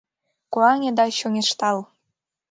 Куане 0.53 0.89
да 0.97 1.05
чоҥештал!» 1.17 1.77